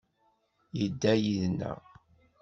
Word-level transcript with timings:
Yedda 0.77 1.11
yid-neɣ. 1.23 1.79